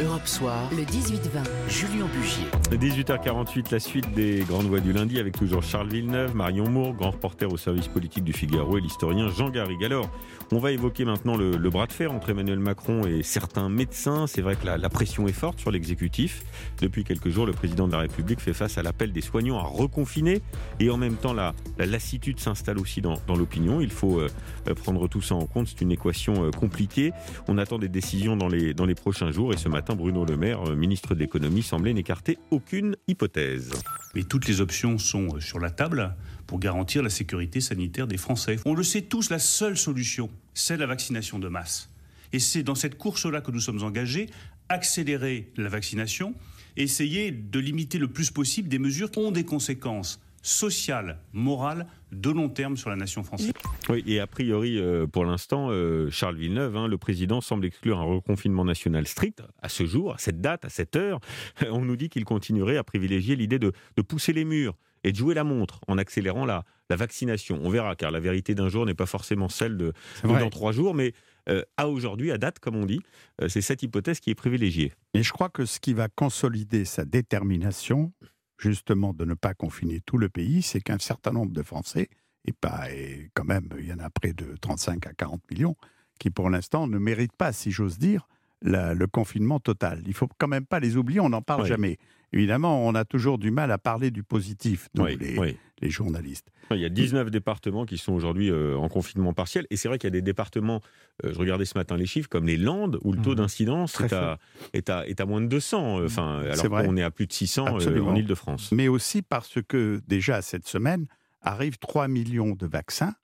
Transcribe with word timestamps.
Europe 0.00 0.28
Soir, 0.28 0.70
le 0.70 0.84
18-20, 0.84 1.18
Julien 1.68 2.06
Bugier. 2.12 2.44
18h48, 2.70 3.72
la 3.72 3.80
suite 3.80 4.12
des 4.14 4.44
Grandes 4.48 4.66
Voix 4.66 4.78
du 4.78 4.92
lundi 4.92 5.18
avec 5.18 5.36
toujours 5.36 5.64
Charles 5.64 5.88
Villeneuve, 5.88 6.36
Marion 6.36 6.68
Moore, 6.70 6.92
grand 6.92 7.10
reporter 7.10 7.52
au 7.52 7.56
service 7.56 7.88
politique 7.88 8.22
du 8.22 8.32
Figaro 8.32 8.78
et 8.78 8.80
l'historien 8.80 9.28
Jean 9.28 9.50
Garrigue. 9.50 9.84
Alors, 9.84 10.08
on 10.52 10.58
va 10.58 10.70
évoquer 10.70 11.04
maintenant 11.04 11.36
le, 11.36 11.56
bras 11.70 11.86
de 11.86 11.92
fer 11.92 12.12
entre 12.12 12.30
Emmanuel 12.30 12.60
Macron 12.60 13.06
et 13.06 13.24
certains 13.24 13.68
médecins. 13.68 14.28
C'est 14.28 14.40
vrai 14.40 14.54
que 14.54 14.66
la, 14.66 14.88
pression 14.88 15.26
est 15.26 15.32
forte 15.32 15.58
sur 15.58 15.72
l'exécutif. 15.72 16.44
Depuis 16.80 17.02
quelques 17.02 17.30
jours, 17.30 17.44
le 17.44 17.52
président 17.52 17.88
de 17.88 17.92
la 17.92 17.98
République 17.98 18.40
fait 18.40 18.54
face 18.54 18.78
à 18.78 18.82
l'appel 18.84 19.12
des 19.12 19.20
soignants 19.20 19.58
à 19.58 19.64
reconfiner 19.64 20.42
et 20.78 20.90
en 20.90 20.96
même 20.96 21.16
temps, 21.16 21.32
la, 21.32 21.54
lassitude 21.78 22.38
s'installe 22.38 22.78
aussi 22.78 23.00
dans, 23.00 23.18
l'opinion. 23.36 23.80
Il 23.80 23.90
faut 23.90 24.20
euh, 24.20 24.28
prendre 24.74 25.08
tout 25.08 25.22
ça 25.22 25.34
en 25.34 25.46
compte. 25.46 25.66
C'est 25.66 25.80
une 25.80 25.92
équation 25.92 26.44
euh, 26.44 26.50
compliquée. 26.50 27.12
On 27.48 27.58
attend 27.58 27.78
des 27.78 27.88
décisions 27.88 28.36
dans 28.36 28.48
les, 28.48 28.74
dans 28.74 28.86
les 28.86 28.94
prochains 28.94 29.32
jours 29.32 29.52
et 29.52 29.56
ce 29.56 29.68
matin, 29.68 29.87
Bruno 29.96 30.24
Le 30.24 30.36
Maire, 30.36 30.68
euh, 30.68 30.76
ministre 30.76 31.14
de 31.14 31.20
l'économie, 31.20 31.62
semblait 31.62 31.92
n'écarter 31.92 32.38
aucune 32.50 32.96
hypothèse. 33.06 33.70
Mais 34.14 34.22
toutes 34.22 34.46
les 34.46 34.60
options 34.60 34.98
sont 34.98 35.36
euh, 35.36 35.40
sur 35.40 35.58
la 35.58 35.70
table 35.70 36.14
pour 36.46 36.58
garantir 36.58 37.02
la 37.02 37.10
sécurité 37.10 37.60
sanitaire 37.60 38.06
des 38.06 38.16
Français. 38.16 38.56
On 38.64 38.74
le 38.74 38.82
sait 38.82 39.02
tous, 39.02 39.30
la 39.30 39.38
seule 39.38 39.76
solution, 39.76 40.30
c'est 40.54 40.76
la 40.76 40.86
vaccination 40.86 41.38
de 41.38 41.48
masse. 41.48 41.90
Et 42.32 42.38
c'est 42.38 42.62
dans 42.62 42.74
cette 42.74 42.98
course-là 42.98 43.40
que 43.40 43.50
nous 43.50 43.60
sommes 43.60 43.82
engagés, 43.82 44.28
accélérer 44.68 45.50
la 45.56 45.68
vaccination, 45.68 46.34
essayer 46.76 47.30
de 47.30 47.58
limiter 47.58 47.98
le 47.98 48.08
plus 48.08 48.30
possible 48.30 48.68
des 48.68 48.78
mesures 48.78 49.10
qui 49.10 49.18
ont 49.18 49.32
des 49.32 49.44
conséquences 49.44 50.20
sociales, 50.48 51.18
morales, 51.32 51.86
de 52.10 52.30
long 52.30 52.48
terme 52.48 52.76
sur 52.76 52.88
la 52.88 52.96
nation 52.96 53.22
française. 53.22 53.52
Oui, 53.90 54.02
et 54.06 54.18
a 54.18 54.26
priori, 54.26 54.78
euh, 54.78 55.06
pour 55.06 55.26
l'instant, 55.26 55.68
euh, 55.70 56.08
Charles 56.10 56.36
Villeneuve, 56.36 56.76
hein, 56.76 56.88
le 56.88 56.96
président, 56.96 57.40
semble 57.40 57.66
exclure 57.66 57.98
un 57.98 58.04
reconfinement 58.04 58.64
national 58.64 59.06
strict 59.06 59.42
à 59.60 59.68
ce 59.68 59.84
jour, 59.84 60.14
à 60.14 60.18
cette 60.18 60.40
date, 60.40 60.64
à 60.64 60.70
cette 60.70 60.96
heure. 60.96 61.20
On 61.70 61.84
nous 61.84 61.96
dit 61.96 62.08
qu'il 62.08 62.24
continuerait 62.24 62.78
à 62.78 62.84
privilégier 62.84 63.36
l'idée 63.36 63.58
de, 63.58 63.72
pousser 64.02 64.32
les 64.32 64.46
murs 64.46 64.74
et 65.04 65.12
de 65.12 65.16
jouer 65.16 65.34
la 65.34 65.44
montre 65.44 65.80
en 65.86 65.98
accélérant 65.98 66.46
la, 66.46 66.64
vaccination. 66.90 67.60
On 67.62 67.68
verra, 67.68 67.94
car 67.94 68.10
la 68.10 68.18
vérité 68.18 68.54
d'un 68.54 68.70
jour 68.70 68.86
n'est 68.86 68.94
pas 68.94 69.04
forcément 69.04 69.50
celle 69.50 69.76
de, 69.76 69.92
dans 70.24 70.48
trois 70.48 70.72
jours, 70.72 70.94
mais 70.94 71.12
euh, 71.50 71.62
à 71.76 71.88
aujourd'hui, 71.88 72.32
à 72.32 72.38
date, 72.38 72.58
comme 72.58 72.76
on 72.76 72.86
dit, 72.86 73.00
c'est 73.48 73.60
cette 73.60 73.82
hypothèse 73.82 74.20
qui 74.20 74.30
est 74.30 74.34
privilégiée. 74.34 74.94
Et 75.12 75.22
je 75.22 75.30
crois 75.30 75.50
que 75.50 75.66
ce 75.66 75.78
qui 75.78 75.92
va 75.92 76.08
consolider 76.08 76.86
sa 76.86 77.04
détermination, 77.04 78.12
justement, 78.58 79.14
de 79.14 79.24
ne 79.24 79.34
pas 79.34 79.54
confiner 79.54 80.00
tout 80.00 80.18
le 80.18 80.28
pays, 80.28 80.62
c'est 80.62 80.80
qu'un 80.80 80.98
certain 80.98 81.32
nombre 81.32 81.52
de 81.52 81.62
Français 81.62 82.08
et 82.44 82.52
pas, 82.52 82.90
et 82.92 83.30
quand 83.34 83.44
même, 83.44 83.68
il 83.78 83.86
y 83.86 83.92
en 83.92 83.98
a 83.98 84.10
près 84.10 84.32
de 84.32 84.56
35 84.60 85.06
à 85.06 85.12
40 85.12 85.42
millions, 85.50 85.76
qui 86.18 86.30
pour 86.30 86.50
l'instant 86.50 86.86
ne 86.86 86.98
méritent 86.98 87.36
pas, 87.36 87.52
si 87.52 87.70
j'ose 87.70 87.98
dire, 87.98 88.28
le 88.62 89.06
confinement 89.06 89.60
total. 89.60 90.02
Il 90.06 90.14
faut 90.14 90.28
quand 90.38 90.48
même 90.48 90.66
pas 90.66 90.80
les 90.80 90.96
oublier, 90.96 91.20
on 91.20 91.30
n'en 91.30 91.42
parle 91.42 91.66
jamais. 91.66 91.98
Évidemment, 92.32 92.86
on 92.86 92.94
a 92.94 93.04
toujours 93.04 93.38
du 93.38 93.50
mal 93.50 93.70
à 93.72 93.78
parler 93.78 94.10
du 94.10 94.22
positif, 94.22 94.88
nous, 94.94 95.06
les, 95.06 95.90
journalistes. 95.90 96.50
Il 96.72 96.78
y 96.78 96.84
a 96.84 96.90
19 96.90 97.30
départements 97.30 97.86
qui 97.86 97.96
sont 97.96 98.12
aujourd'hui 98.12 98.50
euh, 98.50 98.76
en 98.76 98.88
confinement 98.88 99.32
partiel. 99.32 99.66
Et 99.70 99.76
c'est 99.76 99.88
vrai 99.88 99.96
qu'il 99.96 100.08
y 100.08 100.12
a 100.12 100.18
des 100.18 100.22
départements, 100.22 100.82
euh, 101.24 101.32
je 101.32 101.38
regardais 101.38 101.64
ce 101.64 101.78
matin 101.78 101.96
les 101.96 102.04
chiffres, 102.04 102.28
comme 102.28 102.46
les 102.46 102.56
Landes, 102.58 102.98
où 103.04 103.12
le 103.12 103.22
taux 103.22 103.32
mmh. 103.32 103.36
d'incidence 103.36 104.00
est 104.00 104.12
à, 104.12 104.38
est, 104.74 105.20
à, 105.20 105.26
moins 105.26 105.40
de 105.40 105.46
200, 105.46 106.00
euh, 106.00 106.06
enfin, 106.06 106.42
alors 106.42 106.84
qu'on 106.84 106.96
est 106.96 107.02
à 107.02 107.10
plus 107.10 107.26
de 107.26 107.32
600 107.32 107.66
en 107.66 108.14
Ile-de-France. 108.14 108.72
Mais 108.72 108.88
aussi 108.88 109.22
parce 109.22 109.58
que 109.66 110.02
déjà 110.06 110.42
cette 110.42 110.66
semaine, 110.66 111.06
arrivent 111.40 111.78
3 111.78 112.08
millions 112.08 112.54
de 112.54 112.66
vaccins 112.66 113.14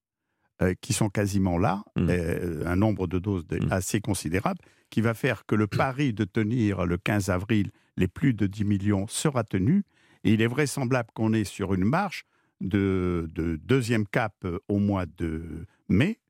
euh, 0.63 0.75
qui 0.81 0.93
sont 0.93 1.09
quasiment 1.09 1.59
là, 1.59 1.83
mmh. 1.97 2.07
euh, 2.11 2.63
un 2.65 2.77
nombre 2.77 3.09
de 3.09 3.19
doses 3.19 3.45
mmh. 3.51 3.73
assez 3.73 4.01
considérable, 4.01 4.61
qui 4.89 5.01
va 5.01 5.13
faire 5.13 5.47
que 5.47 5.57
le 5.57 5.67
pari 5.67 6.13
de 6.13 6.23
tenir 6.23 6.87
le 6.87 6.97
15 6.97 7.29
avril 7.29 7.73
les 7.97 8.07
plus 8.07 8.35
de 8.35 8.47
10 8.47 8.65
millions 8.65 9.07
sera 9.09 9.43
tenu. 9.43 9.83
Et 10.23 10.33
il 10.33 10.43
est 10.43 10.47
vraisemblable 10.47 11.09
qu'on 11.13 11.33
est 11.33 11.43
sur 11.43 11.75
une 11.75 11.85
marche 11.85 12.25
de, 12.61 13.29
deuxième 13.65 14.07
cap 14.07 14.33
euh, 14.45 14.61
au 14.69 14.79
mois 14.79 15.07
de 15.07 15.67
mai 15.89 16.21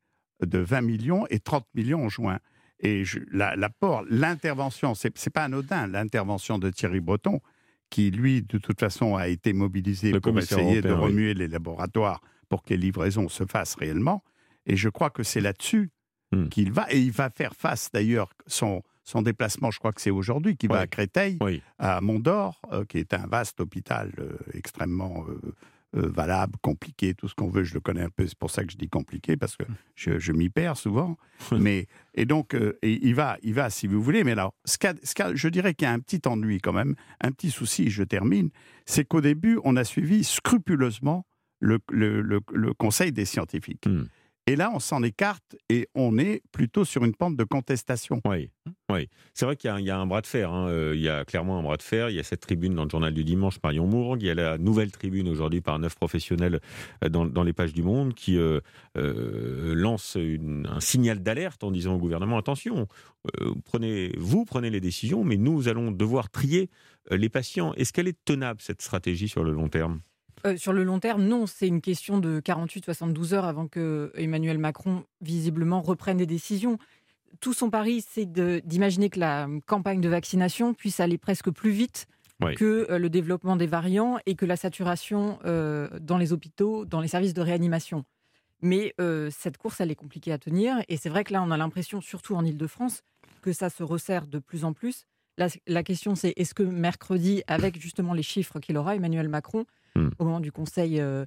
de 0.41 0.59
20 0.59 0.81
millions 0.81 1.27
et 1.29 1.39
30 1.39 1.67
millions 1.75 2.07
en 2.07 2.09
juin. 2.09 2.39
Et 2.81 3.05
l'apport, 3.31 4.05
l'intervention, 4.09 4.95
c'est 4.95 5.31
pas 5.31 5.45
anodin, 5.45 5.87
l'intervention 5.87 6.59
de 6.59 6.71
Thierry 6.71 7.01
Breton, 7.01 7.41
qui, 7.91 8.11
lui, 8.11 8.43
de 8.43 8.57
toute 8.57 8.81
façon, 8.81 9.17
a 9.17 9.29
été 9.29 9.53
mobilisé 9.53 10.19
pour 10.19 10.39
essayer 10.39 10.81
de 10.81 10.93
remuer 10.93 11.35
les 11.35 11.47
laboratoires 11.47 12.23
pour 12.49 12.63
que 12.63 12.71
les 12.71 12.77
livraisons 12.79 13.29
se 13.29 13.45
fassent 13.45 13.77
réellement. 13.77 14.23
Et 14.67 14.77
je 14.77 14.89
crois 14.89 15.11
que 15.11 15.23
c'est 15.23 15.41
là-dessus 15.41 15.91
hmm. 16.33 16.49
qu'il 16.49 16.73
va. 16.73 16.87
Et 16.91 17.01
il 17.01 17.13
va 17.13 17.31
faire 17.31 17.55
face, 17.55 17.91
d'ailleurs, 17.93 18.31
son, 18.47 18.83
son 19.05 19.23
déplacement, 19.23 19.71
je 19.71 19.79
crois 19.79 19.93
que 19.93 20.01
c'est 20.01 20.11
aujourd'hui, 20.11 20.57
qui 20.57 20.67
va 20.67 20.81
à 20.81 20.87
Créteil, 20.87 21.39
à 21.79 22.01
Montdor, 22.01 22.61
euh, 22.73 22.85
qui 22.85 22.99
est 22.99 23.13
un 23.13 23.27
vaste 23.27 23.61
hôpital 23.61 24.11
euh, 24.19 24.37
extrêmement 24.55 25.27
euh, 25.29 25.55
euh, 25.97 26.09
valable, 26.09 26.55
compliqué, 26.63 27.15
tout 27.15 27.29
ce 27.29 27.35
qu'on 27.35 27.49
veut. 27.49 27.65
Je 27.65 27.75
le 27.75 27.81
connais 27.81 28.01
un 28.01 28.09
peu, 28.09 28.27
c'est 28.27 28.39
pour 28.39 28.51
ça 28.51 28.65
que 28.65 28.73
je 28.73 28.79
dis 28.79 28.89
compliqué, 28.89 29.37
parce 29.37 29.57
que 29.57 29.65
je, 29.95 30.33
m'y 30.33 30.49
perds 30.49 30.79
souvent. 30.79 31.19
mais, 31.53 31.87
et 32.15 32.25
donc, 32.25 32.57
il, 32.83 33.15
va, 33.15 33.37
il 33.43 33.53
va, 33.53 33.69
si 33.69 33.87
vous 33.87 34.03
voulez. 34.03 34.25
Mais 34.25 34.33
alors, 34.33 34.55
ce 34.65 34.79
je 35.35 35.49
dirais 35.49 35.75
qu'il 35.75 35.87
y 35.87 35.89
a 35.89 35.93
un 35.93 36.01
petit 36.01 36.27
ennui 36.27 36.61
quand 36.61 36.73
même, 36.73 36.95
un 37.21 37.31
petit 37.31 37.51
souci, 37.51 37.91
je 37.91 38.03
termine, 38.03 38.49
c'est 38.87 39.05
qu'au 39.05 39.21
début, 39.21 39.61
on 39.65 39.77
a 39.77 39.85
suivi 39.85 40.25
scrupuleusement 40.25 41.27
le, 41.65 42.73
conseil 42.75 43.13
des 43.13 43.25
scientifiques. 43.25 43.87
Hmm. 43.87 44.05
Et 44.47 44.57
là, 44.57 44.71
on 44.75 44.79
s'en 44.79 45.03
écarte 45.03 45.57
et 45.71 45.89
on 45.95 46.19
est 46.19 46.43
plutôt 46.53 46.85
sur 46.85 47.03
une 47.03 47.15
pente 47.15 47.35
de 47.35 47.45
contestation. 47.45 48.21
Oui, 48.27 48.51
oui. 48.93 49.09
c'est 49.33 49.47
vrai 49.47 49.57
qu'il 49.57 49.71
y, 49.81 49.91
a 49.91 49.99
un 49.99 50.07
bras 50.07 50.21
de 50.21 50.27
fer. 50.27 50.53
Hein. 50.53 50.69
Euh, 50.69 50.93
il 50.95 51.01
y 51.01 51.09
a 51.09 51.25
clairement 51.25 51.59
un 51.59 51.63
bras 51.63 51.79
de 51.79 51.83
fer. 51.83 52.11
Il 52.11 52.17
y 52.17 52.19
a 52.19 52.23
cette 52.23 52.41
tribune 52.41 52.75
dans 52.75 52.85
le 52.85 52.91
journal 52.91 53.15
du 53.15 53.25
dimanche, 53.25 53.57
Marion 53.65 53.87
Mourgue. 53.87 54.21
Il 54.21 54.27
y 54.27 54.31
a 54.31 54.35
la 54.35 54.59
nouvelle 54.59 54.93
tribune 54.93 55.29
aujourd'hui 55.29 55.63
par 55.63 55.79
neuf 55.79 55.95
professionnels 55.95 56.61
euh, 57.03 57.09
dans, 57.09 57.43
les 57.43 57.55
pages 57.55 57.73
du 57.73 57.83
Monde 57.83 58.13
qui 58.13 58.37
euh, 58.37 58.61
lance 58.95 60.19
un 60.19 60.81
signal 60.81 61.23
d'alerte 61.23 61.65
en 61.65 61.71
disant 61.71 61.95
au 61.95 61.99
gouvernement 61.99 62.37
attention, 62.37 62.87
prenez, 63.65 64.13
vous 64.19 64.45
prenez 64.45 64.69
les 64.69 64.81
décisions, 64.81 65.25
mais 65.25 65.39
nous 65.39 65.69
allons 65.69 65.91
devoir 65.91 66.29
trier 66.29 66.69
les 67.11 67.31
patients. 67.31 67.73
Est-ce 67.75 67.95
qu'elle 67.95 68.09
est 68.09 68.25
tenable 68.27 68.61
cette 68.61 68.83
stratégie 68.83 69.29
sur 69.29 69.43
le 69.43 69.53
long 69.53 69.69
terme? 69.69 70.01
Euh, 70.47 70.57
sur 70.57 70.73
le 70.73 70.85
long 70.85 71.01
terme, 71.01 71.25
non, 71.25 71.47
c'est 71.47 71.67
une 71.67 71.81
question 71.81 72.19
de 72.19 72.41
48-72 72.41 73.35
heures 73.35 73.45
avant 73.45 73.67
que 73.67 74.13
Emmanuel 74.15 74.59
Macron, 74.59 75.05
visiblement, 75.21 75.81
reprenne 75.81 76.19
des 76.19 76.27
décisions. 76.27 76.79
Tout 77.41 77.55
son 77.55 77.71
pari, 77.71 78.05
c'est 78.07 78.27
d'imaginer 78.27 79.11
que 79.11 79.21
la 79.21 79.49
campagne 79.67 80.01
de 80.01 80.09
vaccination 80.09 80.75
puisse 80.75 81.01
aller 81.01 81.19
presque 81.19 81.51
plus 81.51 81.71
vite 81.71 82.07
que 82.57 82.87
euh, 82.91 82.99
le 82.99 83.09
développement 83.09 83.57
des 83.57 83.67
variants 83.67 84.19
et 84.27 84.35
que 84.35 84.45
la 84.45 84.57
saturation 84.57 85.39
euh, 85.47 85.89
dans 86.01 86.19
les 86.19 86.35
hôpitaux, 86.35 86.85
dans 86.85 87.01
les 87.01 87.09
services 87.09 87.33
de 87.33 87.41
réanimation. 87.41 88.05
Mais 88.61 88.95
cette 89.31 89.59
course, 89.59 89.83
elle 89.83 89.91
est 89.91 89.95
compliquée 89.95 90.33
à 90.33 90.39
tenir. 90.39 90.79
Et 90.89 90.97
c'est 90.97 91.11
vrai 91.11 91.23
que 91.23 91.35
là, 91.35 91.43
on 91.43 91.51
a 91.51 91.57
l'impression, 91.59 92.01
surtout 92.01 92.35
en 92.35 92.43
Ile-de-France, 92.47 93.03
que 93.43 93.53
ça 93.53 93.69
se 93.69 93.83
resserre 93.83 94.27
de 94.27 94.39
plus 94.39 94.65
en 94.65 94.73
plus. 94.73 95.05
La 95.39 95.83
question, 95.83 96.15
c'est 96.15 96.33
est-ce 96.37 96.55
que 96.55 96.63
mercredi, 96.63 97.43
avec 97.47 97.81
justement 97.81 98.15
les 98.15 98.23
chiffres 98.23 98.61
qu'il 98.61 98.77
aura, 98.77 98.97
Emmanuel 98.97 99.29
Macron, 99.29 99.65
Hmm. 99.97 100.09
au 100.19 100.25
moment 100.25 100.41
du 100.41 100.51
Conseil 100.51 101.01
euh, 101.01 101.25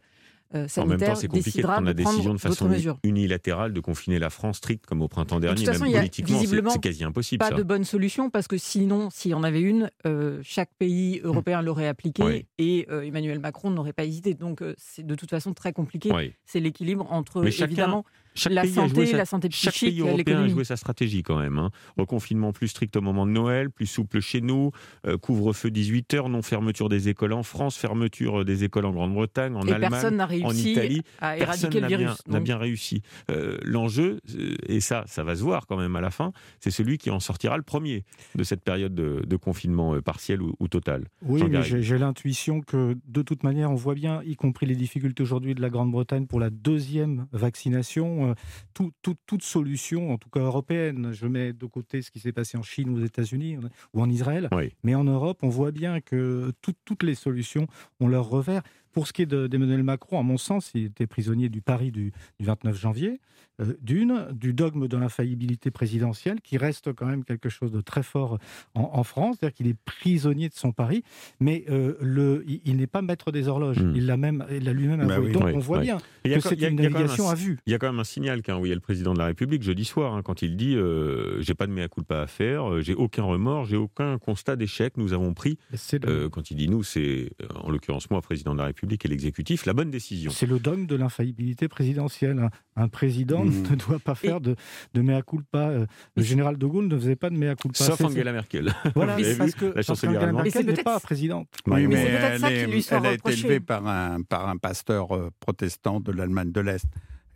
euh, 0.53 0.67
sanitaire, 0.67 0.83
en 0.83 0.87
même 0.87 0.99
temps, 0.99 1.15
c'est 1.15 1.27
compliqué 1.27 1.61
de 1.61 1.67
prendre 1.67 1.87
la 1.87 1.93
décision 1.93 2.33
de 2.33 2.39
façon 2.39 2.69
unilatérale 3.03 3.71
de 3.71 3.79
confiner 3.79 4.19
la 4.19 4.29
France 4.29 4.57
stricte 4.57 4.85
comme 4.85 5.01
au 5.01 5.07
printemps 5.07 5.39
dernier. 5.39 5.65
Même 5.65 5.79
politiquement, 5.79 6.69
c'est 6.69 6.81
quasi 6.81 7.05
impossible. 7.05 7.39
Pas 7.39 7.51
de 7.51 7.63
bonne 7.63 7.85
solution 7.85 8.29
parce 8.29 8.47
que 8.47 8.57
sinon, 8.57 9.09
s'il 9.09 9.31
y 9.31 9.33
en 9.33 9.43
avait 9.43 9.61
une, 9.61 9.89
euh, 10.05 10.41
chaque 10.43 10.71
pays 10.77 11.21
hmm. 11.21 11.27
européen 11.27 11.61
l'aurait 11.61 11.87
appliquée 11.87 12.45
et 12.57 12.87
Emmanuel 12.89 13.39
Macron 13.39 13.71
n'aurait 13.71 13.93
pas 13.93 14.03
hésité. 14.03 14.33
Donc, 14.33 14.61
c'est 14.77 15.05
de 15.05 15.15
toute 15.15 15.29
façon 15.29 15.53
très 15.53 15.71
compliqué. 15.71 16.11
C'est 16.45 16.59
l'équilibre 16.59 17.07
entre 17.09 17.45
évidemment 17.45 18.03
chaque 18.37 18.53
la 18.53 18.65
santé, 18.65 19.11
la 19.13 19.25
santé 19.25 19.49
psychique, 19.49 19.71
chaque 19.73 19.89
pays 19.89 19.99
européen 20.01 20.43
a 20.43 20.47
joué 20.47 20.63
sa 20.63 20.77
stratégie 20.77 21.23
quand 21.23 21.39
même. 21.39 21.57
Hein. 21.57 21.71
Reconfinement 21.97 22.51
plus 22.53 22.67
strict 22.67 22.95
au 22.95 23.01
moment 23.01 23.25
de 23.25 23.31
Noël, 23.31 23.69
plus 23.69 23.85
souple 23.85 24.19
chez 24.19 24.41
nous, 24.41 24.71
euh, 25.05 25.17
couvre-feu 25.17 25.71
18 25.71 26.13
heures, 26.13 26.29
non 26.29 26.41
fermeture 26.41 26.89
des 26.89 27.09
écoles 27.09 27.33
en 27.33 27.43
France, 27.43 27.77
fermeture 27.77 28.45
des 28.45 28.63
écoles 28.63 28.85
en 28.85 28.91
Grande-Bretagne, 28.91 29.55
en 29.55 29.67
Allemagne, 29.67 30.43
en 30.43 30.53
Italie. 30.53 31.01
À 31.19 31.37
éradiquer 31.37 31.81
le 31.81 31.87
virus. 31.87 32.27
N'a 32.27 32.39
bien, 32.39 32.57
réussi. 32.57 33.01
Euh, 33.31 33.57
l'enjeu, 33.63 34.19
euh, 34.35 34.55
et 34.67 34.79
ça, 34.79 35.03
ça 35.07 35.23
va 35.23 35.35
se 35.35 35.41
voir 35.41 35.67
quand 35.67 35.77
même 35.77 35.95
à 35.95 36.01
la 36.01 36.11
fin, 36.11 36.31
c'est 36.59 36.71
celui 36.71 36.97
qui 36.97 37.09
en 37.09 37.19
sortira 37.19 37.57
le 37.57 37.63
premier 37.63 38.03
de 38.35 38.43
cette 38.43 38.63
période 38.63 38.93
de, 38.93 39.37
confinement 39.37 40.01
partiel 40.01 40.41
ou, 40.41 40.67
total. 40.67 41.05
Oui, 41.21 41.43
mais 41.49 41.61
j'ai 41.63 41.97
l'intuition 41.97 42.61
que 42.61 42.97
de 43.07 43.21
toute 43.21 43.43
manière, 43.43 43.71
on 43.71 43.75
voit 43.75 43.93
bien, 43.93 44.21
y 44.25 44.35
compris 44.35 44.65
les 44.65 44.75
difficultés 44.75 45.21
aujourd'hui 45.23 45.53
de 45.53 45.61
la 45.61 45.69
Grande-Bretagne 45.69 46.25
pour 46.25 46.39
la 46.39 46.49
deuxième 46.49 47.27
vaccination 47.31 48.26
euh, 48.29 48.89
toute 49.25 49.43
solution, 49.43 50.11
en 50.11 50.17
tout 50.17 50.29
cas 50.29 50.41
européenne. 50.41 51.11
Je 51.13 51.27
mets 51.27 51.53
de 51.53 51.65
côté 51.65 52.01
ce 52.01 52.11
qui 52.11 52.19
s'est 52.19 52.31
passé 52.31 52.57
en 52.57 52.63
Chine 52.63 52.89
aux 52.97 53.03
États-Unis 53.03 53.57
ou 53.93 54.01
en 54.01 54.09
Israël. 54.09 54.49
Mais 54.83 54.95
en 54.95 55.03
Europe, 55.03 55.39
on 55.41 55.49
voit 55.49 55.71
bien 55.71 56.01
que 56.01 56.51
toutes 56.61 57.03
les 57.03 57.15
solutions 57.15 57.67
ont 57.99 58.07
leur 58.07 58.29
revers. 58.29 58.61
Pour 58.97 59.05
ce 59.05 59.13
qui 59.13 59.21
est 59.21 59.27
d'Emmanuel 59.27 59.83
Macron, 59.83 60.19
à 60.19 60.23
mon 60.23 60.39
sens, 60.39 60.71
il 60.73 60.85
était 60.85 61.05
prisonnier 61.05 61.49
du 61.49 61.61
Paris 61.61 61.91
du, 61.91 62.11
29 62.39 62.75
janvier, 62.75 63.21
euh, 63.61 63.75
d'une, 63.79 64.29
du 64.31 64.53
dogme 64.53 64.87
de 64.87 64.97
l'infaillibilité 64.97 65.69
présidentielle, 65.69 66.41
qui 66.41 66.57
reste 66.57 66.93
quand 66.93 67.05
même 67.05 67.23
quelque 67.23 67.47
chose 67.47 67.71
de 67.71 67.79
très 67.79 68.01
fort 68.01 68.39
en, 68.73 69.03
France, 69.03 69.37
c'est-à-dire 69.39 69.55
qu'il 69.55 69.67
est 69.67 69.75
prisonnier 69.85 70.49
de 70.49 70.55
son 70.55 70.71
Paris, 70.71 71.03
mais 71.39 71.63
euh, 71.69 71.93
le, 72.01 72.43
il, 72.47 72.77
n'est 72.77 72.87
pas 72.87 73.03
maître 73.03 73.31
des 73.31 73.47
horloges. 73.47 73.77
Hmm. 73.77 73.93
Il 73.95 74.07
l'a 74.07 74.17
même, 74.17 74.43
il 74.49 74.63
l'a 74.63 74.73
lui-même 74.73 75.05
bah 75.05 75.17
avoué. 75.17 75.31
Donc 75.31 75.43
on 75.43 75.59
voit 75.59 75.81
bien 75.81 75.99
que 76.23 76.39
c'est 76.39 76.59
une 76.59 76.77
navigation 76.77 77.29
à 77.29 77.35
vue. 77.35 77.59
Il 77.67 77.71
y 77.73 77.75
a 77.75 77.77
quand 77.77 77.91
même 77.91 77.99
un 77.99 78.03
signal 78.03 78.41
qu'a 78.41 78.55
envoyé 78.55 78.73
le 78.73 78.81
président 78.81 79.13
de 79.13 79.19
la 79.19 79.25
République 79.25 79.61
jeudi 79.61 79.85
soir, 79.85 80.15
hein, 80.15 80.23
quand 80.23 80.41
il 80.41 80.57
dit 80.57 80.75
euh, 80.75 81.39
j'ai 81.39 81.53
pas 81.53 81.67
de 81.67 81.71
mea 81.71 81.87
culpa 81.87 82.21
à 82.21 82.25
faire, 82.27 82.81
j'ai 82.81 82.95
aucun 82.95 83.25
remords, 83.25 83.65
j'ai 83.65 83.77
aucun 83.77 84.17
constat 84.17 84.55
d'échec. 84.55 84.97
Nous 84.97 85.13
avons 85.13 85.35
pris, 85.35 85.59
quand 86.31 86.49
il 86.49 86.57
dit 86.57 86.67
nous, 86.67 86.81
c'est 86.81 87.29
en 87.53 87.69
l'occurrence 87.69 88.09
moi, 88.09 88.21
président 88.23 88.53
de 88.53 88.57
la 88.57 88.65
République 88.65 88.86
et 88.91 89.07
l'exécutif, 89.07 89.65
la 89.65 89.73
bonne 89.73 89.91
décision. 89.91 90.31
C'est 90.31 90.45
le 90.45 90.59
dogme 90.59 90.85
de 90.85 90.95
l'infaillibilité 90.95 91.67
présidentielle. 91.67 92.49
Un 92.75 92.87
président 92.87 93.43
mmh. 93.43 93.63
ne 93.71 93.75
doit 93.75 93.99
pas 93.99 94.15
faire 94.15 94.41
de, 94.41 94.55
de 94.93 95.01
mea 95.01 95.21
culpa. 95.21 95.69
Euh, 95.69 95.85
le 96.15 96.23
général 96.23 96.57
de 96.57 96.65
Gaulle 96.65 96.87
ne 96.87 96.97
faisait 96.97 97.15
pas 97.15 97.29
de 97.29 97.35
mea 97.35 97.55
culpa. 97.55 97.83
Sauf 97.83 98.01
Angela 98.01 98.31
Merkel. 98.31 98.73
Voilà, 98.95 99.17
parce 99.37 99.53
que, 99.53 99.65
la 99.75 99.81
chancelière 99.81 100.21
Angela 100.21 100.43
Merkel 100.43 100.65
n'est 100.65 100.83
pas 100.83 100.99
présidente. 100.99 101.47
Oui, 101.65 101.87
mais, 101.87 101.95
elle, 101.95 102.43
elle 102.43 103.05
a 103.05 103.13
été 103.13 103.31
élevée 103.31 103.59
par 103.59 103.85
un, 103.87 104.21
par 104.21 104.47
un 104.47 104.57
pasteur 104.57 105.15
euh, 105.15 105.29
protestant 105.39 105.99
de 105.99 106.11
l'Allemagne 106.11 106.51
de 106.51 106.61
l'Est 106.61 106.87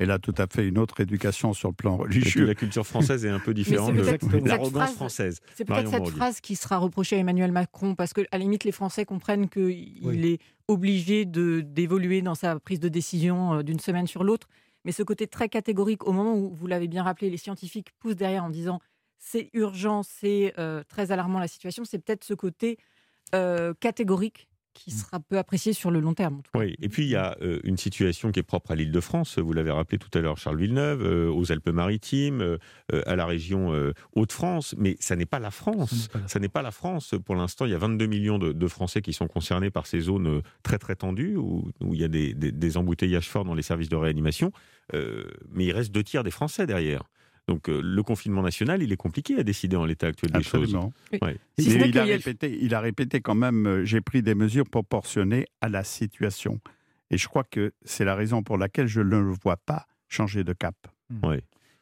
elle 0.01 0.09
a 0.09 0.17
tout 0.17 0.33
à 0.39 0.47
fait 0.47 0.67
une 0.67 0.79
autre 0.79 0.99
éducation 0.99 1.53
sur 1.53 1.69
le 1.69 1.75
plan 1.75 1.95
religieux. 1.95 2.45
La 2.47 2.55
culture 2.55 2.87
française 2.87 3.23
est 3.23 3.29
un 3.29 3.39
peu 3.39 3.53
différente 3.53 3.93
de 3.93 4.47
l'arrogance 4.47 4.93
française. 4.93 5.41
C'est 5.53 5.63
peut-être 5.63 5.91
cette 5.91 6.09
phrase 6.09 6.41
qui 6.41 6.55
sera 6.55 6.77
reprochée 6.77 7.17
à 7.17 7.19
Emmanuel 7.19 7.51
Macron, 7.51 7.93
parce 7.93 8.11
qu'à 8.13 8.23
la 8.31 8.39
limite, 8.39 8.63
les 8.63 8.71
Français 8.71 9.05
comprennent 9.05 9.47
qu'il 9.47 10.25
est 10.25 10.39
obligé 10.67 11.25
d'évoluer 11.25 12.23
dans 12.23 12.33
sa 12.33 12.59
prise 12.59 12.79
de 12.79 12.89
décision 12.89 13.55
euh, 13.55 13.61
d'une 13.61 13.79
semaine 13.79 14.07
sur 14.07 14.23
l'autre. 14.23 14.47
Mais 14.85 14.91
ce 14.91 15.03
côté 15.03 15.27
très 15.27 15.49
catégorique, 15.49 16.07
au 16.07 16.13
moment 16.13 16.35
où, 16.35 16.51
vous 16.53 16.65
l'avez 16.65 16.87
bien 16.87 17.03
rappelé, 17.03 17.29
les 17.29 17.37
scientifiques 17.37 17.91
poussent 17.99 18.15
derrière 18.15 18.43
en 18.43 18.49
disant 18.49 18.79
c'est 19.19 19.49
urgent, 19.53 20.01
c'est 20.01 20.53
euh, 20.57 20.81
très 20.87 21.11
alarmant 21.11 21.37
la 21.37 21.47
situation, 21.47 21.85
c'est 21.85 21.99
peut-être 21.99 22.23
ce 22.23 22.33
côté 22.33 22.77
euh, 23.35 23.73
catégorique 23.79 24.47
qui 24.73 24.91
mm. 24.91 24.93
sera 24.93 25.19
peu 25.19 25.37
apprécié 25.37 25.73
sur 25.73 25.91
le 25.91 25.99
long 25.99 26.13
terme. 26.13 26.41
Oui, 26.55 26.75
et 26.81 26.89
puis 26.89 27.03
il 27.03 27.09
y 27.09 27.15
a 27.15 27.37
euh, 27.41 27.59
une 27.63 27.77
situation 27.77 28.31
qui 28.31 28.39
est 28.39 28.43
propre 28.43 28.71
à 28.71 28.75
l'île 28.75 28.91
de 28.91 28.99
France, 28.99 29.37
vous 29.37 29.53
l'avez 29.53 29.71
rappelé 29.71 29.97
tout 29.97 30.15
à 30.17 30.21
l'heure, 30.21 30.37
Charles 30.37 30.57
Villeneuve, 30.57 31.03
euh, 31.03 31.31
aux 31.31 31.51
Alpes-Maritimes, 31.51 32.41
euh, 32.41 32.57
à 33.05 33.15
la 33.15 33.25
région 33.25 33.71
Hauts-de-France, 34.15 34.75
mais 34.77 34.95
ça 34.99 35.15
n'est 35.15 35.25
pas 35.25 35.39
la 35.39 35.51
France. 35.51 36.09
Ça 36.27 36.39
n'est 36.39 36.49
pas 36.49 36.61
la 36.61 36.71
France. 36.71 37.15
Pour 37.25 37.35
l'instant, 37.35 37.65
il 37.65 37.71
y 37.71 37.75
a 37.75 37.77
22 37.77 38.05
millions 38.05 38.37
de, 38.37 38.67
Français 38.67 39.01
qui 39.01 39.11
sont 39.11 39.27
concernés 39.27 39.69
par 39.69 39.85
ces 39.85 39.99
zones 39.99 40.41
très 40.63 40.77
très 40.77 40.95
tendues, 40.95 41.35
où, 41.35 41.69
où 41.81 41.93
il 41.93 41.99
y 41.99 42.03
a 42.03 42.07
des, 42.07 42.33
des, 42.33 42.77
embouteillages 42.77 43.29
forts 43.29 43.43
dans 43.43 43.53
les 43.53 43.63
services 43.63 43.89
de 43.89 43.95
réanimation, 43.95 44.51
mais 44.93 45.65
il 45.65 45.71
reste 45.71 45.91
deux 45.91 46.03
tiers 46.03 46.23
des 46.23 46.31
Français 46.31 46.65
derrière. 46.65 47.03
Donc 47.51 47.67
euh, 47.67 47.81
le 47.83 48.01
confinement 48.01 48.41
national, 48.41 48.81
il 48.81 48.93
est 48.93 48.97
compliqué 48.97 49.37
à 49.37 49.43
décider 49.43 49.75
en 49.75 49.83
l'état 49.83 50.07
actuel 50.07 50.31
des 50.31 50.41
choses. 50.41 50.73
il, 51.57 51.97
a 51.97 52.03
répété, 52.05 52.57
il 52.61 52.73
a 52.73 52.79
répété 52.79 53.19
quand 53.19 53.35
même, 53.35 53.67
euh, 53.67 53.83
j'ai 53.83 53.99
pris 53.99 54.21
des 54.21 54.35
mesures 54.35 54.69
proportionnées 54.69 55.47
à 55.59 55.67
la 55.67 55.83
situation. 55.83 56.61
Et 57.09 57.17
je 57.17 57.27
crois 57.27 57.43
que 57.43 57.73
c'est 57.83 58.05
la 58.05 58.15
raison 58.15 58.41
pour 58.41 58.57
laquelle 58.57 58.87
je 58.87 59.01
ne 59.01 59.17
le 59.17 59.33
vois 59.43 59.57
pas 59.57 59.85
changer 60.07 60.45
de 60.45 60.53
cap. 60.53 60.75
Hmm. 61.09 61.33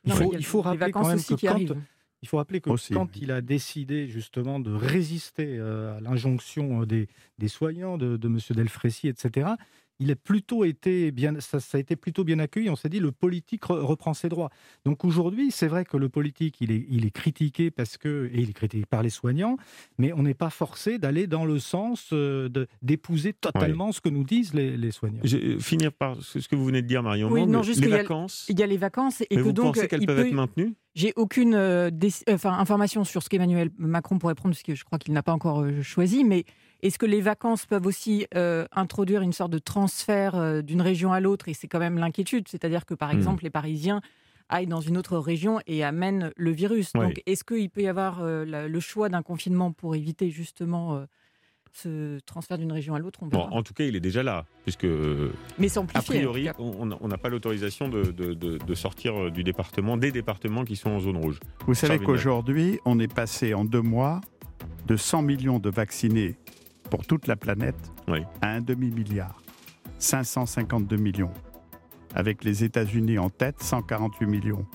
Il, 0.05 0.13
faut, 0.13 0.33
il, 0.33 0.43
faut, 0.43 0.61
rappeler 0.61 0.91
quand 0.91 1.07
même 1.07 1.21
que 1.21 1.35
quand, 1.35 1.75
il 2.23 2.27
faut 2.27 2.37
rappeler 2.37 2.61
que 2.61 2.71
quand 2.91 3.15
il 3.15 3.29
a 3.29 3.41
décidé 3.41 4.07
justement 4.07 4.59
de 4.59 4.73
résister 4.73 5.59
euh, 5.59 5.97
à 5.97 6.01
l'injonction 6.01 6.83
des, 6.83 7.09
des, 7.37 7.47
soignants, 7.47 7.99
de, 7.99 8.17
de 8.17 8.27
M. 8.27 8.39
Delfrécy, 8.55 9.07
etc., 9.07 9.49
il 9.99 10.11
a 10.11 10.15
plutôt 10.15 10.63
été 10.63 11.11
bien, 11.11 11.39
ça, 11.39 11.59
a 11.73 11.77
été 11.77 11.95
plutôt 11.95 12.23
bien 12.23 12.39
accueilli. 12.39 12.69
On 12.69 12.75
s'est 12.75 12.89
dit 12.89 12.99
le 12.99 13.11
politique 13.11 13.65
reprend 13.65 14.13
ses 14.13 14.29
droits. 14.29 14.49
Donc 14.85 15.03
aujourd'hui, 15.03 15.51
c'est 15.51 15.67
vrai 15.67 15.85
que 15.85 15.97
le 15.97 16.09
politique, 16.09 16.57
il 16.61 16.71
est, 16.71 16.85
il 16.89 17.05
est 17.05 17.11
critiqué 17.11 17.69
parce 17.69 17.97
que 17.97 18.29
et 18.33 18.41
il 18.41 18.49
est 18.49 18.53
critiqué 18.53 18.85
par 18.85 19.03
les 19.03 19.09
soignants, 19.09 19.57
mais 19.97 20.13
on 20.13 20.23
n'est 20.23 20.33
pas 20.33 20.49
forcé 20.49 20.99
d'aller 20.99 21.27
dans 21.27 21.45
le 21.45 21.59
sens 21.59 22.09
euh, 22.13 22.49
d'épouser 22.81 23.33
totalement 23.33 23.91
ce 23.91 24.01
que 24.01 24.09
nous 24.09 24.23
disent 24.23 24.53
les, 24.53 24.77
les 24.77 24.91
soignants. 24.91 25.21
Je 25.23 25.37
vais 25.37 25.59
finir 25.59 25.91
par 25.91 26.21
ce 26.21 26.39
que 26.47 26.55
vous 26.55 26.65
venez 26.65 26.81
de 26.81 26.87
dire, 26.87 27.03
Marion. 27.03 27.29
Oui, 27.29 27.45
non, 27.45 27.63
juste 27.63 27.81
les 27.81 27.89
vacances. 27.89 28.45
Il 28.49 28.59
y, 28.59 28.63
a, 28.63 28.67
les 28.67 28.77
vacances 28.77 29.21
et 29.21 29.27
mais 29.31 29.37
que 29.37 29.41
vous 29.41 29.51
donc 29.51 29.75
pensez 29.75 29.87
qu'elles 29.87 30.05
peuvent 30.05 30.19
être 30.19 30.31
maintenues? 30.33 30.75
J'ai 30.95 31.13
aucune 31.15 31.53
euh, 31.53 31.91
enfin, 32.29 32.53
information 32.53 33.03
sur 33.03 33.21
ce 33.23 33.29
qu'Emmanuel 33.29 33.69
Macron 33.77 34.17
pourrait 34.17 34.35
prendre, 34.35 34.55
parce 34.55 34.63
que 34.63 34.75
je 34.75 34.83
crois 34.83 34.97
qu'il 34.97 35.13
n'a 35.13 35.23
pas 35.23 35.33
encore 35.33 35.61
euh, 35.61 35.81
choisi, 35.81 36.23
mais 36.23 36.45
est-ce 36.81 36.97
que 36.97 37.05
les 37.05 37.21
vacances 37.21 37.65
peuvent 37.65 37.85
aussi 37.85 38.25
euh, 38.35 38.65
introduire 38.71 39.21
une 39.21 39.33
sorte 39.33 39.51
de 39.51 39.59
transfert 39.59 40.35
euh, 40.35 40.61
d'une 40.61 40.81
région 40.81 41.11
à 41.11 41.19
l'autre? 41.19 41.49
Et 41.49 41.53
c'est 41.53 41.67
quand 41.67 41.79
même 41.79 41.97
l'inquiétude, 41.97 42.47
c'est-à-dire 42.47 42.85
que 42.85 42.93
par 42.93 43.13
hmm. 43.13 43.17
exemple 43.17 43.43
les 43.43 43.49
Parisiens 43.49 44.01
aillent 44.47 44.67
dans 44.67 44.81
une 44.81 44.97
autre 44.97 45.17
région 45.17 45.59
et 45.67 45.83
amènent 45.83 46.31
le 46.35 46.51
virus. 46.51 46.93
Donc 46.93 47.21
est-ce 47.25 47.43
qu'il 47.43 47.69
peut 47.69 47.81
y 47.81 47.87
avoir 47.87 48.21
euh, 48.21 48.67
le 48.67 48.79
choix 48.79 49.09
d'un 49.09 49.21
confinement 49.21 49.71
pour 49.71 49.95
éviter 49.95 50.31
justement 50.31 51.05
ce 51.71 52.17
transfert 52.25 52.57
d'une 52.57 52.71
région 52.71 52.95
à 52.95 52.99
l'autre? 52.99 53.19
En 53.31 53.61
tout 53.61 53.75
cas, 53.75 53.83
il 53.83 53.95
est 53.95 53.99
déjà 53.99 54.23
là, 54.23 54.45
puisque 54.63 54.87
Mais 55.59 55.67
a 55.93 56.01
priori, 56.01 56.49
on 56.57 57.07
n'a 57.07 57.17
pas 57.19 57.29
l'autorisation 57.29 57.89
de, 57.89 58.11
de, 58.11 58.73
sortir 58.73 59.29
du 59.29 59.43
département, 59.43 59.97
des 59.97 60.11
départements 60.11 60.65
qui 60.65 60.75
sont 60.75 60.89
en 60.89 60.99
zone 60.99 61.17
rouge. 61.17 61.39
Vous 61.67 61.75
savez 61.75 61.99
qu'aujourd'hui, 61.99 62.79
on 62.85 62.99
est 62.99 63.13
passé 63.13 63.53
en 63.53 63.65
deux 63.65 63.83
mois 63.83 64.19
de 64.87 64.97
100 64.97 65.21
millions 65.21 65.59
de 65.59 65.69
vaccinés 65.69 66.35
pour 66.89 67.05
toute 67.05 67.27
la 67.27 67.35
planète 67.35 67.91
à 68.41 68.49
un 68.49 68.61
demi-milliard, 68.61 69.41
552 69.99 70.95
millions, 70.97 71.31
avec 72.15 72.43
les 72.43 72.63
États-Unis 72.63 73.17
en 73.17 73.29
tête, 73.29 73.61
148 73.61 74.25
millions. 74.25 74.65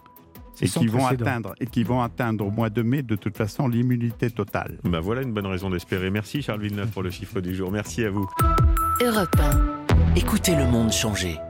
Et 0.61 0.69
qui, 0.69 0.87
vont 0.87 1.05
atteindre, 1.05 1.53
et 1.59 1.67
qui 1.67 1.83
vont 1.83 2.01
atteindre 2.01 2.47
au 2.47 2.51
mois 2.51 2.71
de 2.71 2.83
mai, 2.83 3.03
de 3.03 3.17
toute 3.17 3.37
façon, 3.37 3.67
l'immunité 3.67 4.31
totale. 4.31 4.79
Ben 4.85 5.01
voilà 5.01 5.23
une 5.23 5.33
bonne 5.33 5.49
raison 5.49 5.69
d'espérer. 5.69 6.11
Merci 6.11 6.43
Charles 6.43 6.61
Villeneuve 6.61 6.91
pour 6.91 7.03
le 7.03 7.11
chiffre 7.11 7.41
du 7.41 7.57
jour. 7.57 7.73
Merci 7.73 8.05
à 8.05 8.11
vous. 8.11 8.29
Europe 9.03 9.35
1. 9.41 10.15
Écoutez 10.15 10.55
le 10.55 10.67
monde 10.67 10.93
changer. 10.93 11.41